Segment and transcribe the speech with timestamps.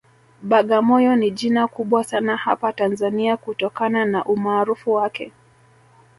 [0.41, 5.31] Bagamoyo ni jina kubwa sana hapa Tanzania kutokana na umaarufu wake